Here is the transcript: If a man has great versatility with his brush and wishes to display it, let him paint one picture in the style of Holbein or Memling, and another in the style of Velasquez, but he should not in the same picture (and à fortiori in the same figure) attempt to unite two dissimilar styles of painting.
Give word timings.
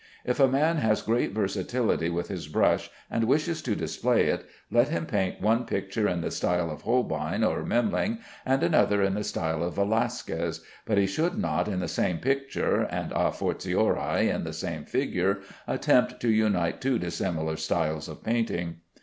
If 0.25 0.39
a 0.39 0.47
man 0.47 0.77
has 0.77 1.03
great 1.03 1.31
versatility 1.31 2.09
with 2.09 2.27
his 2.27 2.47
brush 2.47 2.89
and 3.11 3.25
wishes 3.25 3.61
to 3.61 3.75
display 3.75 4.29
it, 4.29 4.47
let 4.71 4.87
him 4.89 5.05
paint 5.05 5.39
one 5.39 5.63
picture 5.65 6.07
in 6.07 6.21
the 6.21 6.31
style 6.31 6.71
of 6.71 6.81
Holbein 6.81 7.43
or 7.43 7.63
Memling, 7.63 8.17
and 8.43 8.63
another 8.63 9.03
in 9.03 9.13
the 9.13 9.23
style 9.23 9.61
of 9.63 9.75
Velasquez, 9.75 10.61
but 10.87 10.97
he 10.97 11.05
should 11.05 11.37
not 11.37 11.67
in 11.67 11.81
the 11.81 11.87
same 11.87 12.17
picture 12.17 12.81
(and 12.89 13.11
à 13.11 13.31
fortiori 13.31 14.27
in 14.27 14.43
the 14.43 14.53
same 14.53 14.85
figure) 14.85 15.41
attempt 15.67 16.19
to 16.21 16.31
unite 16.31 16.81
two 16.81 16.97
dissimilar 16.97 17.55
styles 17.55 18.07
of 18.09 18.23
painting. 18.23 18.77